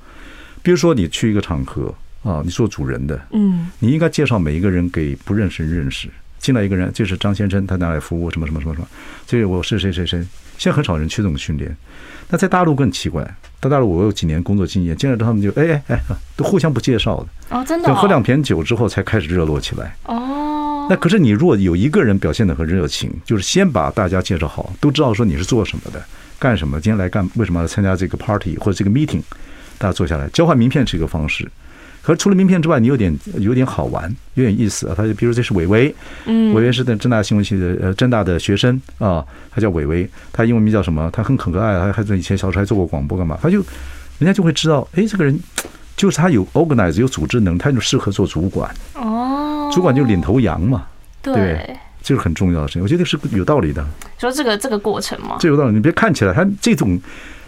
[0.63, 1.93] 比如说，你去一个场合。
[2.23, 6.09] 啊，你做主人的，嗯，你应该介绍每一个人给不认识人认识。
[6.39, 8.87] 进来一个人，这是张先生，他拿来服务什么什么什么什么。
[9.27, 10.25] 这个我是谁谁谁。
[10.57, 11.77] 现在很少人去这种训练。
[12.29, 13.25] 那在大陆更奇怪，
[13.61, 16.01] 在大陆我有几年工作经验，进来之后他们就哎哎哎，
[16.37, 17.57] 都互相不介绍的。
[17.57, 17.89] 哦，真的。
[17.89, 19.97] 等喝两瓶酒之后才开始热络起来。
[20.05, 20.52] 哦。
[20.88, 26.03] 那可是你如果有一个人表现得很热情，就是先把大家介绍好，都知道说你是做什么的，
[26.38, 29.23] 干什么，今天来干，为什么要参加这个 party 或者这个 meeting，
[29.79, 31.49] 大家坐下来交换名片是一个方式。
[32.03, 34.95] 可是除了名片之外，你有点有点好玩，有点意思啊。
[34.97, 35.95] 他就比如这是伟伟，
[36.27, 41.09] 嗯，伟伟是在政大新闻系的呃政大的学生啊，他叫伟伟，他英文名叫什么？
[41.12, 43.38] 他很可爱，他还在以前小时候还做过广播干嘛？
[43.40, 43.59] 他就
[44.18, 45.38] 人家就会知道，哎，这个人
[45.97, 49.32] 就是他有 organize 有组织能，他就适合做主管哦。
[49.73, 50.87] 主管就领头羊嘛，
[51.23, 53.85] 对，对，这个很重要的事情，我觉得是有道理的。
[54.19, 55.75] 说这个这个过程嘛，这有道理。
[55.75, 57.01] 你别看起来他这种。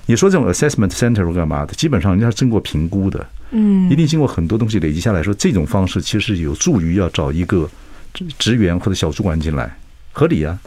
[0.07, 1.73] 你说这种 assessment center 是干嘛的？
[1.73, 7.67] 基本上人家是经过评估的，嗯，一定经过很多东西累积下来说，这种方式其实有助于要找一个
[8.39, 9.75] 职员或者小主管进来，
[10.13, 10.59] 合理啊。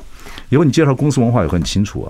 [0.49, 2.09] 以后你介绍公司文化也很清楚啊，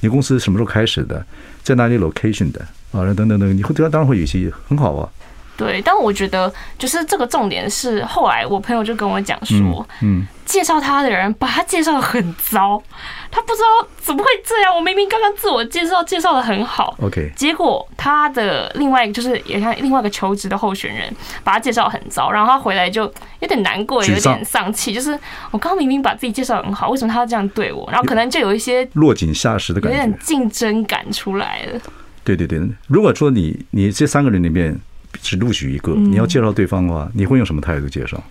[0.00, 1.24] 你公司什么时候开始的，
[1.62, 5.08] 在哪里 location 的啊，等等等，你会对他当然会有些很好啊。
[5.56, 12.82] 对，但我觉得就是这个重点是，后来我朋友就跟我讲说，嗯，介绍他的人把他介绍的很糟，
[13.30, 14.74] 他不知道怎么会这样。
[14.74, 21.08] 我明明刚刚自我介绍介绍的很好，OK，结果他的另外一个就是也像另外一个求职的候选人
[21.44, 23.02] 把他介绍很糟，然后他回来就
[23.38, 25.12] 有点难过，有点丧气，就是
[25.52, 27.88] 我刚刚明明把自己介绍很好，为什么他要这样对我？
[27.92, 31.80] 然后可能就有一些落井下石的感觉，有点竞争感出来了。
[32.24, 34.80] 对对对，如果说你你这三个人里面。
[35.20, 38.22] 只录取一个，你要介绍对方的话，你会用什么态度介绍？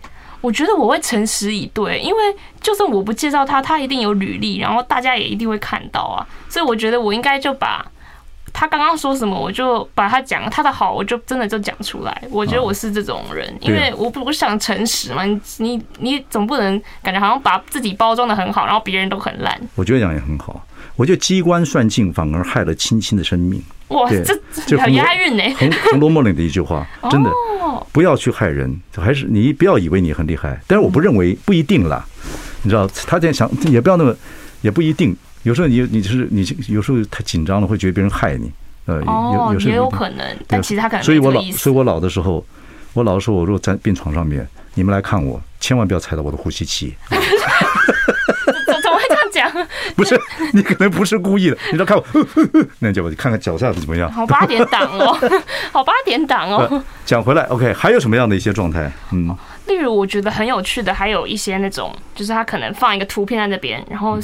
[0.41, 2.17] 我觉得我会诚实以对，因为
[2.59, 6.27] 就算我不介绍他，他一定有履历，然后大家也一定会看到啊。
[6.49, 7.85] 所以我觉得我应该就把
[8.53, 12.23] 他刚刚说什么，我就把他讲他的好，我就真的就讲出来。
[12.29, 15.25] 我觉得我是这种人，因为我不想诚实嘛。
[15.25, 19.59] 你你你总不能感觉好像把自己包装的很好，然后别人都很烂。
[19.75, 20.65] 我觉得讲也很好。
[20.95, 23.61] 我觉得机关算尽，反而害了亲亲的生命。
[23.87, 25.43] 哇，这这很押韵呢。
[25.57, 27.31] 红红楼梦里的一句话， 真的，
[27.91, 30.59] 不要去害人，还是你不要以为你很厉害。
[30.67, 32.05] 但是我不认为不一定啦，
[32.61, 34.15] 你知道，他这样想也不要那么，
[34.61, 35.15] 也不一定。
[35.43, 38.51] 有时候你你就是你有时候太紧张了，会觉得别人害你。
[38.85, 41.03] 呃，有有时候也有可能，但其实他可能。
[41.03, 42.43] 所以我老，所以我老的时候，
[42.93, 46.95] 我老的时候，我如果在病床上面，你们来看我，千万不要踩到我的呼吸器。
[49.31, 49.51] 讲
[49.95, 50.19] 不是，
[50.53, 52.03] 你可能不是故意的，你说看我，
[52.77, 54.11] 那就我看看脚下的怎么样？
[54.11, 55.17] 好八点档哦，
[55.71, 56.83] 好八点档哦。
[57.03, 58.91] 讲回来，OK，还有什么样的一些状态？
[59.11, 64.19] 嗯，例如我觉得很有趣的，还有一些那种，就是他可能放一个图片在那边，然后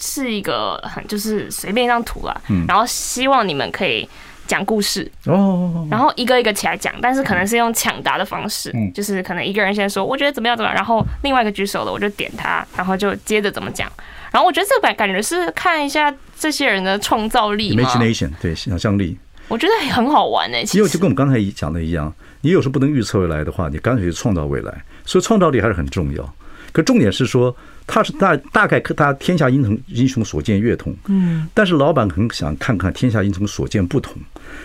[0.00, 2.34] 是是一个很就是随便一张图啦，
[2.66, 4.08] 然后希望你们可以
[4.46, 5.08] 讲故事。
[5.26, 13.90] 哦，然后一个一个起来讲，但是可能是用抢答的方式，就是可能一个人先说我觉得怎么样怎么样，然后另外一个举手了，我就点他，然后就接着怎么讲。
[14.32, 20.64] 然后我觉得这个感感觉是看一下这些人的创造力，imagination 对想象力，我觉得很好玩哎。
[20.72, 26.34] 因为就跟我们刚才讲的一样，你有时候不能预测未来的话，你干脆创造未来，所以创造力还是很重要。
[26.72, 27.54] 可重点是说，
[27.86, 34.14] 他是大大概他天下英雄英雄所见略同，嗯，但是老板很想看看天下英雄所见不同。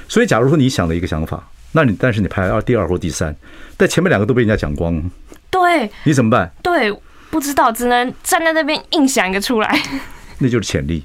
[0.08, 3.36] 所以假如说你想了一个想法，那你但是你排二第二或第三，
[3.78, 5.04] 但前面两个都被人家讲光了，
[5.50, 6.52] 对，你怎么办？
[6.62, 6.94] 对。
[7.32, 9.78] 不知道，只能站在那边硬想一个出来。
[10.40, 11.04] 那就是潜力。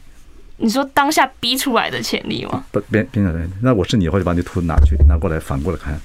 [0.59, 2.63] 你说当下逼出来的潜力吗？
[2.71, 5.99] 不，别别别，那我是你的话，就把你图拿去拿过来，反过来看。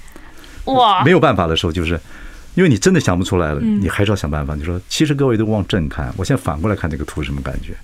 [0.64, 1.04] 哇！
[1.04, 2.00] 没有办法的时候，就是
[2.56, 4.54] 因为你真的想不出来了，你还是要想办法。
[4.54, 7.76] 你说，其实各位都往正看，我现在反过来看这个图什么感觉？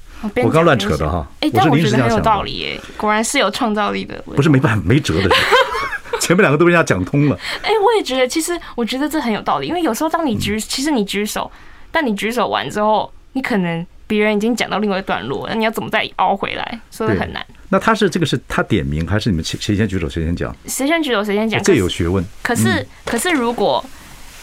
[0.42, 1.28] 我刚乱扯的哈。
[1.40, 4.20] 哎，但我觉得很有道理耶，果然是有创造力的。
[4.34, 5.30] 不是没办法，没辙的。
[6.20, 7.38] 前面两个都被人家讲通了。
[7.62, 11.50] 哎，我也觉得，其实我觉得这很有道理，因为有时候当你举，其实你举手。
[11.90, 16.80] 但你举手完之后，你可能别人已经讲到另外一段落，那你要怎么再凹回来？
[16.90, 17.44] 所以很难。
[17.68, 20.54] 那他是这个是他点名，还是你们谁谁先举手谁先讲？
[20.66, 21.62] 谁先举手谁先讲？
[21.62, 22.24] 这有学问。
[22.42, 23.84] 可是可是如果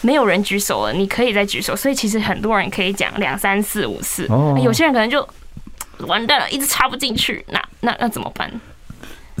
[0.02, 1.76] 没有人举手了，你可以再举手。
[1.76, 4.26] 所以其实很多人可以讲两三四五次。
[4.28, 4.58] 哦。
[4.62, 5.26] 有些人可能就
[6.06, 7.44] 完蛋了，一直插不进去。
[7.48, 8.50] 那那那怎么办？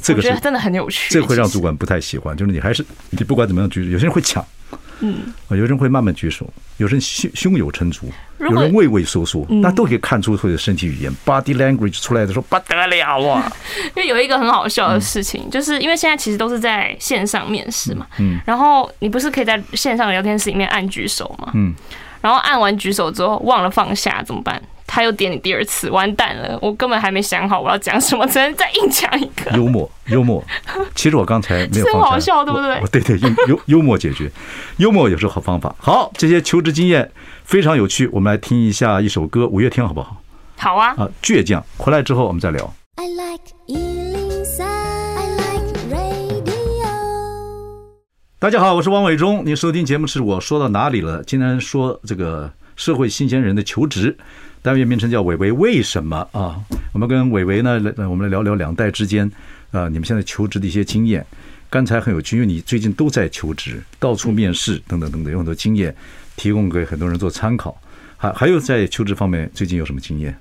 [0.02, 1.12] 这个我觉得真的很有趣。
[1.12, 4.42] 这会让主管不太喜欢，就是你还是你不管怎么样举手，有些人会抢。
[5.00, 8.06] 嗯，有人会慢慢举手，有人胸胸有成竹，
[8.38, 13.52] 有人畏畏缩缩，那都可以看出他的身体语言，body language 出来的时候不得了啊！
[13.96, 21.74] 因为有一个很好笑的事情，就是因为现在其实都是在线上面试嘛，嗯，然后你不是可以在线上聊天室里面按举手嘛，嗯，
[22.20, 24.60] 然后按完举手之后忘了放下怎么办？
[24.92, 26.58] 他又点你第二次，完蛋了！
[26.60, 29.56] 我根本还没想好我要讲什么，只能再硬讲一个。
[29.56, 30.44] 幽默， 幽默。
[30.96, 31.92] 其实我刚才没有放。
[31.92, 33.00] 真好笑，对不对？
[33.00, 34.28] 对 对，用幽幽默解决，
[34.78, 35.72] 幽默也是好方法。
[35.78, 37.08] 好，这些求职经验
[37.44, 40.20] 非常有趣，我们来听一下一首歌，五月天好不好？
[40.56, 40.88] 好啊。
[40.98, 41.64] 啊，倔强。
[41.76, 42.74] 回来之后我们再聊。
[42.96, 46.90] I like 103, I like radio。
[48.40, 49.46] 大家好，我是王伟忠。
[49.46, 51.22] 您收听节目是我说到哪里了？
[51.22, 54.18] 今天说这个社会新鲜人的求职。
[54.62, 56.60] 单元名称叫“伟伟为什么”啊？
[56.92, 59.30] 我们跟伟伟呢来，我们来聊聊两代之间
[59.70, 61.24] 啊，你们现在求职的一些经验。
[61.70, 65.94] 刚才很有趣，因为你最近都在求职，到处面试等等等等，有很多经验
[66.36, 67.80] 提供给很多人做参考。
[68.16, 70.36] 还还有在求职方面，最近有什么经验？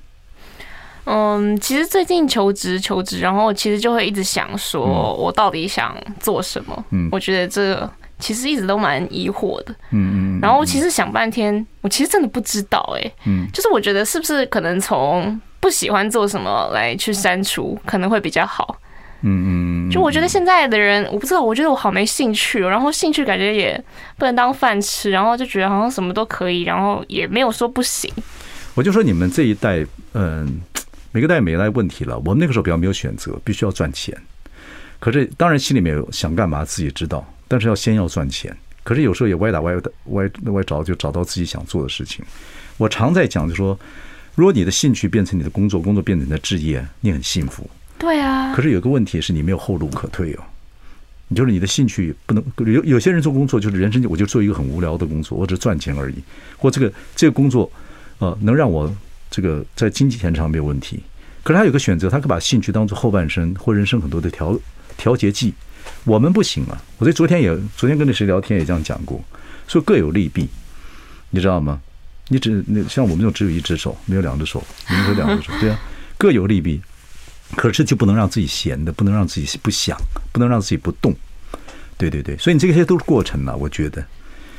[1.05, 6.85] 嗯，其实最近求职求职，然后其实就会一直想说，我到底想做什么？
[6.89, 9.73] 嗯，我觉得这个其实一直都蛮疑惑的。
[9.91, 10.39] 嗯嗯。
[10.41, 13.11] 然后其实想半天，我其实真的不知道哎。
[13.25, 13.47] 嗯。
[13.51, 18.79] 就是我觉得是不是可能从不喜欢做什么来去删除，可能会比较好。
[19.21, 19.89] 嗯嗯。
[19.89, 23.83] 就我觉得现在的人，我不知道，我觉得我好没兴趣，然后兴趣感觉也
[24.17, 28.11] 不能当饭吃，然后就觉得好像什么都可以，然后也没有说不行。
[28.75, 30.61] 我就说你们这一代，嗯。
[31.11, 34.15] 每个代每个代问题了，我们那个时候比较没有选择，必须要赚钱。
[34.99, 38.55] 可是当然心里面有想干嘛自己知道，但是要先要赚钱。
[38.81, 39.73] 可是有时候也歪打歪
[40.05, 42.23] 歪歪找，就找到自己想做的事情。
[42.77, 43.77] 我常在讲，就说
[44.35, 47.69] 如果你的兴趣变成你的工作，工作变成你的职业，你很幸福。
[47.97, 48.55] 对啊。
[48.55, 50.43] 可是有个问题是你没有后路可退哦。
[51.27, 56.15] 你就是你的兴趣不能有有些人做工作就是人生，我就做一个很无聊的工作，我只赚钱而已。
[56.55, 57.69] 或这个这个工作，
[58.19, 58.89] 呃，能让我。
[59.31, 60.99] 这个在经济钱上没有问题，
[61.43, 64.59] 可是他有个选择，他可以把兴趣当做后半生或人生很多的调
[64.97, 65.53] 调节剂。
[66.05, 66.81] 我们不行啊！
[66.97, 69.23] 我在昨天也昨天跟那谁聊天也这样讲过，
[69.67, 70.47] 说各有利弊，
[71.29, 71.79] 你知道吗？
[72.29, 75.79] 你只那像我们就只有一只手，没有两只手，你们有两只手，对啊，
[76.17, 76.81] 各有利弊。
[77.55, 79.97] 可是就不能让自己闲的，不能让自己不想，
[80.31, 81.15] 不能让自己不动。
[81.97, 84.05] 对对对，所以你这些都是过程了，我觉得。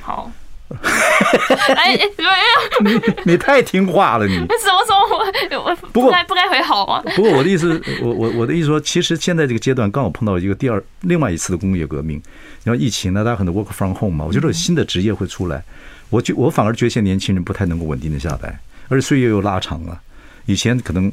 [0.01, 0.31] 好。
[1.75, 3.01] 哎，没有， 你
[3.33, 4.35] 你太听话了，你。
[4.39, 5.19] 什么时候
[5.59, 7.03] 我我不该不该回好吗？
[7.17, 12.23] 不过我的意思，我我我的意思说，其实现在这个阶段刚好碰到一个第二另外一次的工业革命，
[12.63, 15.63] 然后疫情呢，大家很多 work from home 嘛，我觉得有新的职业会出来，
[16.09, 20.01] 我觉我反而觉得现在年轻人不太能够稳定的下来，而且岁月又拉长了，
[20.47, 21.11] 以前可能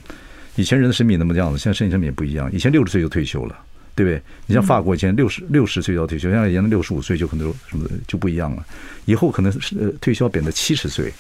[0.56, 3.56] 以前人的生命那么这样子，现在生命生命也不一样，以前六十岁就退休了。
[3.98, 4.22] 对不对？
[4.46, 8.64] 你像法国以前六十六十岁就要退休，现在延到六十五岁就可能什么就不一样了。
[9.06, 11.12] 以后可能是呃退休要变到七十岁，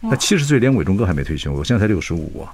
[0.00, 2.48] 那七十岁连伟忠哥还没退休，我现在才六十五啊。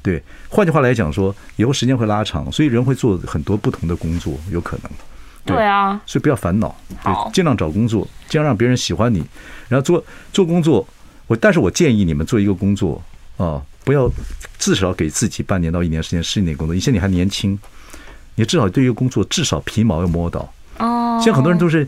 [0.00, 4.90] 对，换句话来讲说，以后时间会拉长，所以人会做很多不同的工作，有可能。
[5.44, 9.24] 对，对啊，所以不要烦恼，对，尽量找工作，尽量让别人喜欢你，
[9.68, 10.86] 然后做做工作。
[11.26, 13.02] 我但是我建议你们做一个工作
[13.36, 14.08] 啊，不要
[14.56, 17.58] 至少给自己半年到一年时间适应那个工作，以前你还年轻。
[18.40, 21.20] 你至少对于工作至少皮毛要摸到哦。
[21.22, 21.86] 现在很多人都是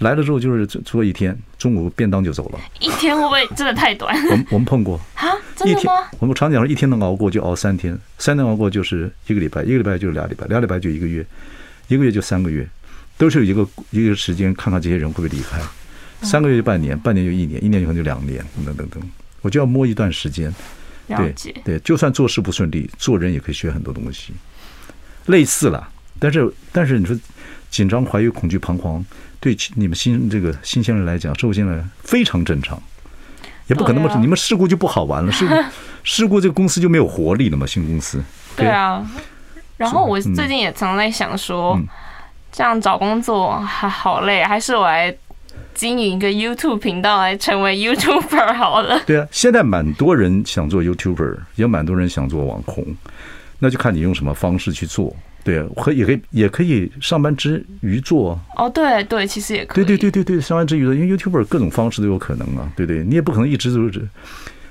[0.00, 2.58] 来了之后就是做一天，中午便当就走了。
[2.80, 4.12] 一天会不会真的太短？
[4.26, 5.80] 我们我们碰过啊，真的吗？
[5.80, 11.24] 一天我们常讲说一天能熬过就熬三天，三天熬过就是一个礼拜，一个礼拜就是俩礼拜，俩礼拜就一个月，
[11.86, 12.68] 一个月就三个月，
[13.16, 15.60] 都是有一个一个时间看看这些人会不会离开。
[16.22, 19.10] 三个月就半年，半年就一年，一年就可能就两年，等等等等。
[19.42, 20.52] 我就要摸一段时间。
[21.08, 21.34] 对
[21.64, 24.32] 对，就算做事不顺利，做人也可以学很多东西。
[25.26, 25.88] 类似了，
[26.22, 27.18] 但是但是你说
[27.68, 29.04] 紧张、怀疑、恐惧、彷徨，
[29.40, 32.80] 对你们新这个新鲜人来讲，社会新人非常正常，
[33.66, 35.54] 也不可能那么你们事故就不好玩了，事故
[36.04, 38.22] 事故这个公司就没有活力了嘛，新公司。
[38.54, 39.04] 对啊，
[39.76, 41.76] 然后我最近也常在想说，
[42.52, 45.12] 这样找工作还好累，还是我来
[45.74, 49.00] 经营一个 YouTube 频道来成为 YouTuber 好了。
[49.06, 52.84] 对啊，现在蛮多人想做 YouTuber，也有蛮多人想做网红。
[53.58, 58.38] 那就看你用什么方式去做，对，可也可以也可以上班之余做。
[58.56, 59.84] 哦，对对，其实也可以。
[59.84, 64.08] 对对对对对，上班之余做，因为 YouTuber 各种方式都有可能啊，对对，你也不可能一直就是，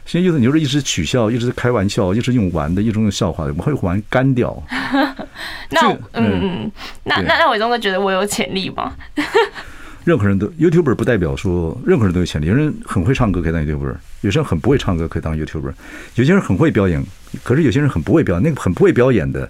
[0.05, 4.61] 现在意思你就是一直取笑，一直开玩笑，一直用玩的，一直用笑话，我们会玩干掉。
[5.69, 6.71] 那嗯嗯，
[7.03, 8.93] 那那那伟忠哥觉得我有潜力吗？
[10.03, 15.73] 任何人都 YouTuber 不代表说任何人都有潜力，有人很会唱歌可以当 YouTuber，有些人很不会唱歌可以当 YouTuber，
[16.15, 17.03] 有些人很会表演，
[17.43, 19.47] 可是有些人很不会表演，那个很不会表演的，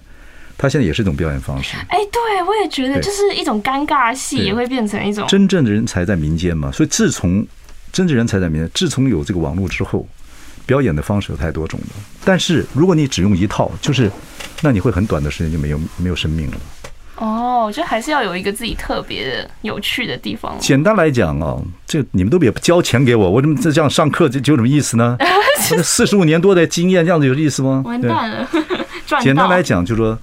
[0.56, 1.76] 他现在也是一种表演方式。
[1.88, 6.70] 哎，对，我也觉得就是一种尴尬戏也会变成一种真正的人才在民间嘛。
[6.70, 7.46] 所以自从
[7.92, 10.06] 真正人才在民间，自从有这个网络之后，
[10.66, 11.86] 表演的方式有太多种了。
[12.24, 14.10] 但是如果你只用一套，就是
[14.60, 16.56] 那你会很短的时间就没有没有生命了。
[17.16, 20.56] 哦，我觉得还是要有一个自己特别的、有趣的地方。
[20.58, 25.16] 简单来讲啊，这你们都别交钱给我，我怎么这这样上课就就有什么意思呢？
[25.84, 27.82] 四十五年多的经验，这样子有意思吗？
[27.84, 28.48] 完蛋了，
[29.20, 30.18] 简单来讲，就是说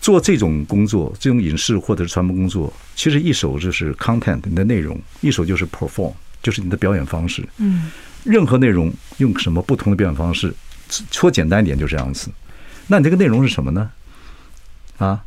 [0.00, 7.46] 做这种工作，这种影视或者是传播工作，其实一手就是 content 你的内容，一手就是 perform，就是你的表演方式。
[7.58, 7.90] 嗯，
[8.24, 10.54] 任何内容用什么不同的表演方式，
[11.10, 12.30] 说简单一点就这样子。
[12.86, 13.90] 那你这个内容是什么呢？
[14.98, 15.22] 啊？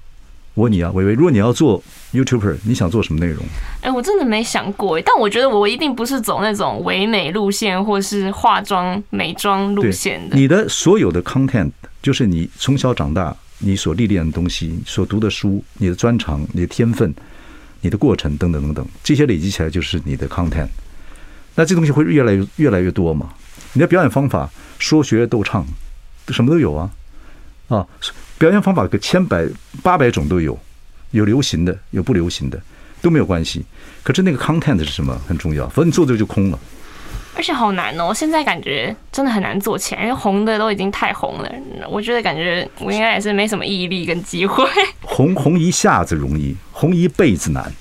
[0.53, 1.81] 我问你啊，伟伟，如果你要做
[2.11, 3.41] YouTuber，你想做什么内容？
[3.81, 10.35] 哎，我真的没想过，但我觉得我一定不是走那种唯美路线，或是化妆美妆路线的。
[10.35, 17.13] 你的所有的 content 就是你从小长大你所历练的东西，所读的书，你的专长，你的天分，
[17.81, 20.67] 你的过程等等等等，这些累积起来就是你的 content。
[21.55, 23.33] 那这东西会越来越越来越多嘛？
[23.73, 25.65] 你的表演方法，说学逗唱，
[26.29, 26.89] 什么都有啊
[27.67, 27.87] 啊！
[28.37, 29.47] 表演方法个千百
[29.83, 30.59] 八百种都有，
[31.11, 32.61] 有流行的，有不流行的，
[33.01, 33.63] 都没有关系。
[34.03, 36.59] 可是那个 content 是什么很重要，否则你做这个就空了。
[37.35, 41.51] 而且好难哦，现在感觉真的很难做起来，因为红的都已经太红了。
[41.89, 44.63] 我觉得感觉我应该也是没什么毅力跟机会。
[45.01, 47.71] 红红一下子容易，红一辈子难。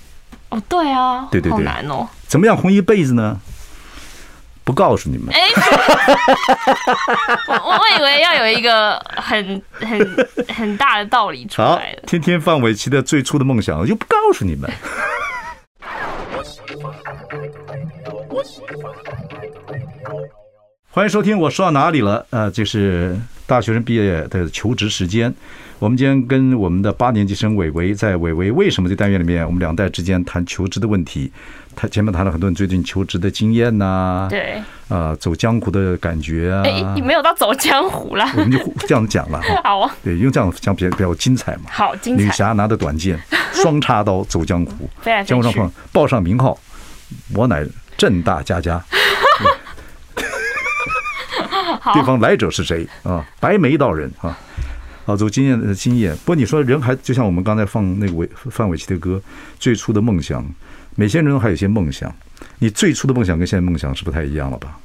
[0.51, 2.09] 哦，对啊，对对对，好难哦。
[2.27, 3.41] 怎么样红一辈子呢？
[4.63, 5.35] 不告诉你们。
[5.35, 5.49] 哎，
[7.49, 9.99] 我我以为要有一个很很
[10.55, 12.03] 很大的道理出来的。
[12.07, 14.71] 天天范玮琪的最初的梦想，就不告诉你们。
[20.93, 22.27] 欢迎收听，我说到哪里了？
[22.31, 25.33] 呃，这是大学生毕业的求职时间。
[25.79, 31.31] 我们今天跟我们的八年级生伟伟，在伟伟为什么这单元里面，我们两代之间谈求职的问题。
[31.77, 34.55] 他前面谈了很多人最近求职的经验呐，对，
[34.89, 36.63] 啊、呃，走江湖的感觉啊。
[36.65, 39.41] 哎，你没有到走江湖了， 我们就这样讲了。
[39.63, 41.71] 好啊，对，因为这样讲比较比较精彩嘛。
[41.71, 42.25] 好，精彩。
[42.25, 43.17] 女侠拿着短剑，
[43.55, 44.91] 双叉刀走江湖，
[45.25, 46.59] 江湖上报报上名号，
[47.33, 47.65] 我乃
[47.97, 48.85] 正大家家。
[51.95, 53.25] 对方来者是谁啊？
[53.41, 54.37] 白眉道人啊！
[55.07, 56.15] 啊，走经验的经验。
[56.19, 59.21] 不过你说人还就像我们刚才放那个韦范玮琪的歌，
[59.59, 60.45] 最初的梦想，
[60.97, 62.15] 每些人还有些梦想。
[62.59, 64.79] 你最初的梦想跟现在梦想是不太一样了吧？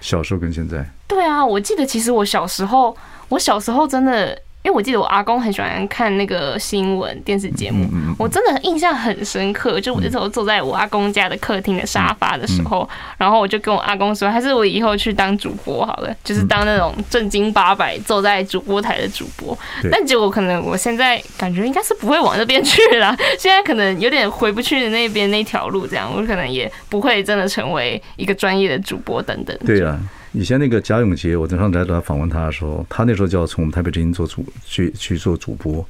[0.00, 0.88] 小时候跟现在？
[1.06, 2.96] 对啊，我记得其实我小时候，
[3.28, 4.40] 我小时候真的。
[4.64, 7.84] 因为我记得我阿公很喜欢看那个新闻电视节目，
[8.16, 9.80] 我真的印象很深刻。
[9.80, 19.58] 就我那时候坐在我阿公家的客厅的沙发的时候，然后我就跟我阿公说，还是我以后去当主播好了，就是当那种正经八百坐在主播台的主播。
[19.90, 29.58] 但结果可能我现在感觉应该是不会往那边去了， 现在可能有点回不去的那边那条路，这样我可能也不会真的成为一个专业的主播等等。
[29.66, 29.98] 对啊。
[30.32, 35.86] 以前那个贾永杰，我在上台找他访问他的时候，他那时候就要从我们台北之音做主去去做主播，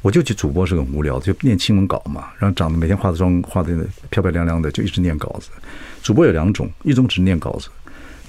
[0.00, 3.76] 我就觉得主播是很无聊，就念新闻稿嘛，然后长得每天化的妆化的
[4.08, 5.50] 漂漂亮亮的，就一直念稿子。
[6.02, 7.68] 主播有两种，一种只念稿子，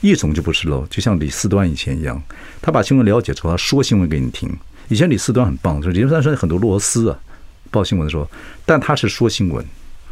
[0.02, 2.21] 一种就不是喽，就像李四端以前一样，
[2.60, 4.50] 他把新闻了解之后，他说新闻给你听。
[4.88, 7.19] 以前李四端很棒，就是李四端说很多螺丝啊，
[7.69, 8.28] 报新闻的时候，
[8.65, 9.63] 但他是说新闻，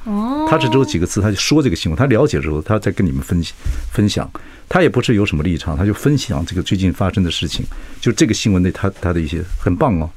[0.06, 3.54] 哦，他只只有几个字，他就说这个新闻，他了解之后，他再跟你们分析
[3.92, 4.30] 分享。
[4.72, 7.66] 他也不是有什么立场，他就分享这个最近发生的事情，
[8.00, 10.08] 就这个新闻的他他的一些很棒哦，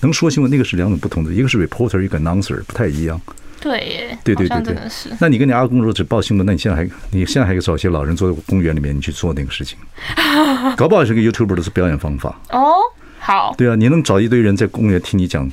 [0.00, 3.20] 能说新闻那个是两种不同的，一个是 reporter，一个 announcer，不太一样。
[3.60, 4.76] 对耶，对对对对，
[5.20, 9.78] 那你跟你阿公如果只报新闻，那你现在还你现在还找些老人坐在公园里面，你去做那个事情，
[10.76, 12.74] 搞不好是个 YouTuber 的表演方法哦。
[13.20, 15.48] 好，对啊，你能找一堆人在公园听你讲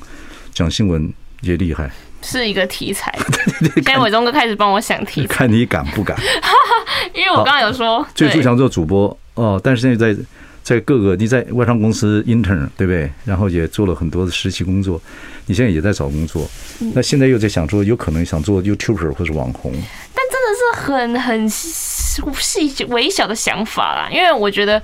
[0.52, 1.88] 讲新闻也厉害。
[2.22, 3.12] 是一个题材，
[3.74, 6.16] 现在伟忠哥开始帮我想题材， 看你敢不敢？
[7.14, 10.20] 因为我刚刚有说，最初想做主播哦，但是现在在
[10.62, 13.10] 在各个你在外商公司 intern 对不对？
[13.24, 15.00] 然后也做了很多的实习工作，
[15.46, 16.48] 你现在也在找工作，
[16.94, 19.72] 那现在又在想说有可能想做 YouTuber 或是网红，
[20.14, 24.80] 但真的是很很细微小的想法啦，因为我觉得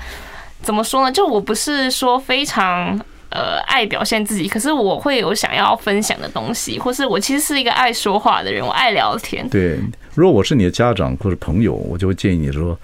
[0.62, 1.12] 怎么说呢？
[1.12, 2.98] 就我不是说非常。
[3.28, 9.46] 呃，爱表现自己，可是我会有想要分享的东西，或是我其实是一个爱说话的人，我爱聊天。
[9.48, 9.78] 对，
[10.14, 12.78] 如果我是你的家长或者朋友，我就会建议你说，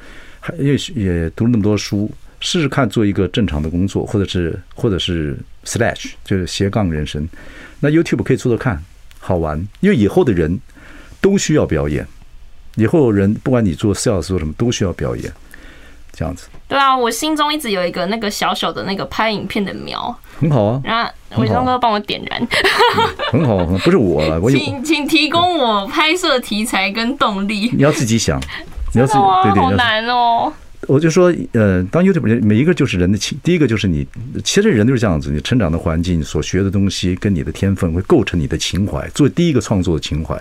[0.58, 7.26] 也许也读那么多书，试试看做一个正常的工作，或者是或者是 slash 就是斜杠人生。
[7.78, 8.82] 那 YouTube 可以做做看，
[9.20, 10.60] 好玩，因为以后的人
[11.20, 12.06] 都需要表演，
[12.74, 15.32] 以后人不管你做 sales 做什么，都需要表演。
[16.12, 20.80] 这样子，对啊，我心中一直有一个那个小小的那个拍影片的苗，很好啊。
[20.84, 21.10] 然后
[21.42, 22.46] 伟忠哥帮我点燃，
[23.30, 27.70] 很好，不是我了，我请请提供我拍摄题材跟动力。
[27.72, 28.38] 你要自己想，
[28.92, 30.52] 你要自己，对对，好难哦。
[30.88, 34.06] 我就说，呃，当 YouTube 每一个就是人的情，第一个就是你，
[34.44, 40.34] 其实人就是这样子，你成长的环境、所学的东西跟你的天分会构成你的情怀，做第一个创作的情怀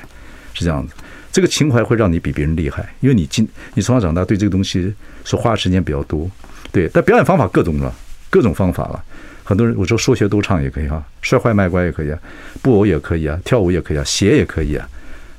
[0.53, 0.95] 是这样子。
[1.31, 6.29] 这个情怀会让你比别人厉害，因为你今你从小长大对这个东西所花的时间比较多，
[6.71, 6.89] 对。
[6.93, 7.93] 但表演方法各种了，
[8.29, 9.03] 各种方法了。
[9.43, 12.19] 很多人我说说学逗唱也可以啊，摔坏卖乖也可以啊，
[12.61, 14.87] 布偶也可以啊，跳舞也可以啊，写也可以啊，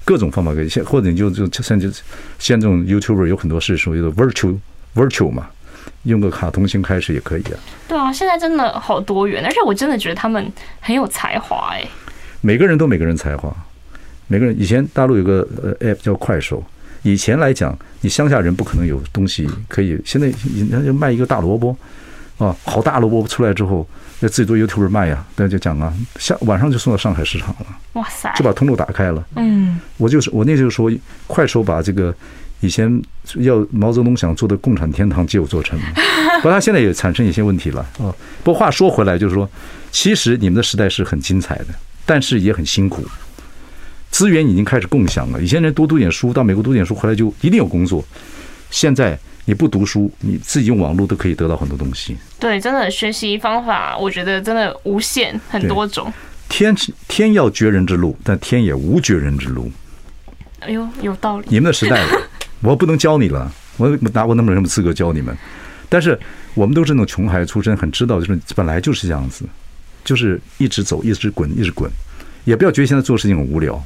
[0.04, 0.68] 各种方法可以。
[0.68, 1.92] 现或者你就就甚至
[2.38, 4.58] 现在这种 YouTuber 有很多是属于 virtual
[4.94, 5.48] virtual 嘛，
[6.02, 7.56] 用个卡通先开始也可以啊。
[7.88, 11.86] 对啊，现在真的好多元，而且我真的觉得他们很有才华哎。
[12.40, 13.54] 每个人都每个人才华。
[14.32, 16.64] 每个人以前大陆有个呃 app 叫快手，
[17.02, 20.26] 以前来讲，你乡下人不可能有东西可以，现在
[20.56, 21.76] 人家就卖一个大萝卜，
[22.38, 23.86] 啊，好大萝卜出来之后，
[24.20, 29.22] 那自己做 YouTube 卖呀，大家就讲啊，下晚上就送到上海市场了，哇塞，就把通路打开了。
[29.36, 30.90] 嗯，我就是我那时候说，
[31.26, 32.14] 快手把这个
[32.60, 33.02] 以前
[33.34, 35.84] 要毛泽东想做的共产天堂借我做成了，
[36.40, 38.08] 不过他现在也产生一些问题了啊。
[38.42, 39.46] 不过话说回来，就是说，
[39.90, 41.66] 其实你们的时代是很精彩的，
[42.06, 43.04] 但是也很辛苦。
[44.12, 48.04] 资源已经开始共享了，以前人多读点书，到美国读点书回来就一定有工作。
[48.70, 52.16] 现在你不读书，你自己用网络都可以得到很多东西。
[52.38, 56.12] 对，真的学习方法，我觉得真的无限，很多种。
[56.48, 56.76] 天
[57.08, 59.72] 天要绝人之路，但天也无绝人之路。
[60.60, 61.46] 哎呦，有道理。
[61.48, 62.04] 你们的时代，
[62.60, 65.34] 我不能教你了，我拿我那么什么资格教你们？
[65.88, 66.18] 但是
[66.54, 69.46] 我们都是那种穷孩子出身，很知道，就是本来就是这样子，
[70.04, 71.90] 就是一直走，一直滚，一直滚，
[72.44, 73.82] 也不要觉得现在做事情很无聊。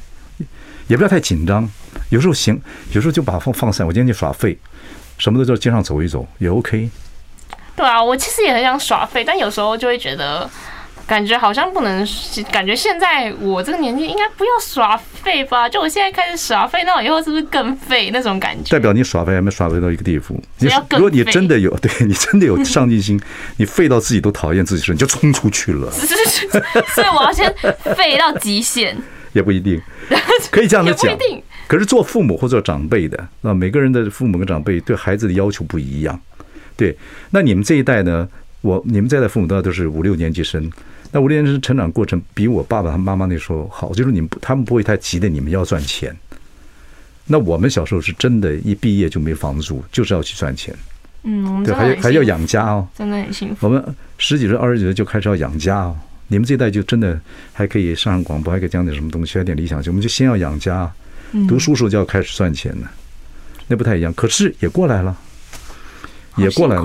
[0.89, 1.68] 也不要太紧张，
[2.11, 2.61] 有时候行，
[2.93, 3.87] 有时候就把放放散。
[3.87, 4.57] 我今天去耍废，
[5.18, 6.89] 什么都在街上走一走也 OK。
[7.74, 10.49] 对啊，我其实也很想耍废，但有时候就会觉得，
[11.07, 12.07] 感觉好像不能，
[12.51, 15.68] 感觉现在我这个年纪应该不要耍废吧？
[15.68, 18.70] 就我现在开始耍废，那我以后是不是更废那种感觉？
[18.70, 20.43] 代表你耍废还没耍废到一个地步。
[20.59, 23.20] 你如果你真的有，对你真的有上进心，
[23.59, 25.91] 你废到自己都讨厌自己时，你就冲出去了。
[25.91, 27.53] 所以我要先
[27.95, 28.97] 废到极限。
[29.37, 29.80] 也不一定，
[30.51, 31.16] 可以这样子讲。
[31.68, 36.18] 可是做父母或者长辈的那，每个人的父母跟长辈对孩子的要求不一样。
[36.76, 36.97] 对，
[37.30, 38.28] 那你们这一代呢？
[38.62, 40.70] 我你们这一代父母都都是五六年级生，
[41.12, 46.16] 那五六年级生成长过程比我爸爸他妈妈那时候好，就是你们他们不会太急的，你们要赚钱。
[47.26, 50.74] 那我们小时候是真的，一毕业就没房子住，就是要去赚钱。
[51.24, 53.66] 嗯，对，还还要养家哦，真的很幸福。
[53.66, 53.84] 我们
[54.18, 55.97] 十几岁、二十几岁就开始要养家哦。
[56.29, 57.18] 你们这一代就真的
[57.53, 59.93] 还可以上上广播，还可以讲点什么东西，还有点理想性。
[59.93, 60.91] 我们就先要养家，
[61.49, 62.91] 读书时候就要开始赚钱了，
[63.68, 64.12] 那不太一样。
[64.14, 65.16] 可是也过来了，
[66.37, 66.85] 也过来了，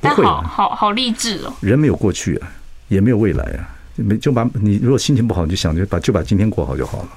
[0.00, 1.52] 不会，好好好励志哦。
[1.60, 2.48] 人没有过去啊，
[2.88, 7.08] 也没有未来啊，没就把你如果心情不好，你就想就把就把今天过好就好了。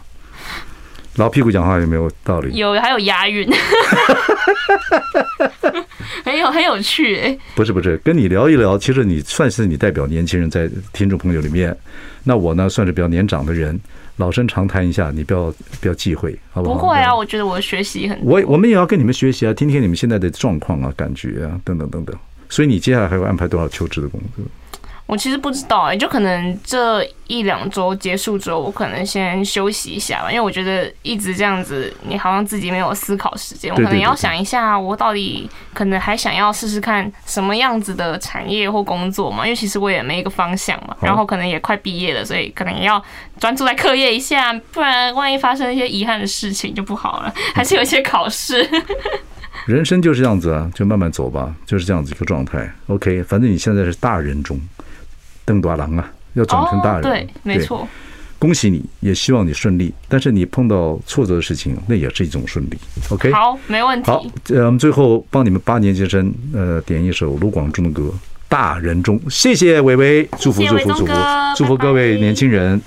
[1.16, 2.56] 老屁股讲话有没有道理？
[2.56, 3.48] 有，还有押韵，
[6.24, 7.38] 很有很有趣哎。
[7.56, 11.76] 不是不是，跟你聊一聊，其实你算是你代表年轻人在听众朋友里面，
[12.24, 13.80] 那我呢算是比较年长的人，
[14.18, 16.76] 老生常谈一下，你不要不要忌讳，好不好？
[16.80, 18.34] 不会啊，我觉得我学习很多。
[18.34, 22.16] 我我们也要跟你们学习啊，听听你们现在的状况啊、感觉啊等等等等。
[22.50, 24.46] 所以你接下来还会安排多少求职的工作？
[25.06, 43.04] 我其实不知道哎、欸，就可能这一两周结束之后，我可能先休息一下吧，因为我觉得一直这样子，你好像自己没有思考时间，我可能要想一下，我到底可能还想要试试看什么样子的产业或工作嘛，因为其实我也没一个方向嘛，然后可能也快毕业了，所以可能也要
[43.40, 48.68] 专注在课业一下，不然万一发生一些遗憾的事情就不好了，还是有一些考试。
[49.68, 52.70] 人生就是这样子啊，就慢慢走吧，就是这样子一个状态。
[52.88, 54.60] OK，反正你现在是大人中。
[55.46, 57.88] 登大郎啊，要长成大人，对，没错。
[58.40, 59.94] 恭喜你，也希望你顺利。
[60.10, 62.78] 但是你碰到挫折的事情，那也是一种顺利。
[63.10, 64.12] OK，好，没问题。
[64.12, 68.04] 好，呃，我们最后帮你们八年级生，呃，点一首卢广仲的歌
[68.50, 69.18] 《大人中》。
[69.30, 71.14] 谢谢伟伟，祝福祝福祝福
[71.56, 72.82] 祝福各位年轻人。